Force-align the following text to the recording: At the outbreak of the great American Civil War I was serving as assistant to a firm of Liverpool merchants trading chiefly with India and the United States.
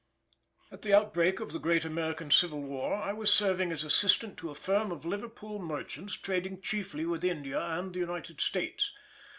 At 0.71 0.81
the 0.81 0.95
outbreak 0.95 1.39
of 1.39 1.51
the 1.51 1.59
great 1.59 1.85
American 1.85 2.31
Civil 2.31 2.63
War 2.63 2.95
I 2.95 3.13
was 3.13 3.31
serving 3.31 3.71
as 3.71 3.83
assistant 3.83 4.35
to 4.37 4.49
a 4.49 4.55
firm 4.55 4.91
of 4.91 5.05
Liverpool 5.05 5.59
merchants 5.59 6.15
trading 6.15 6.59
chiefly 6.59 7.05
with 7.05 7.23
India 7.23 7.61
and 7.63 7.93
the 7.93 7.99
United 7.99 8.41
States. 8.41 8.93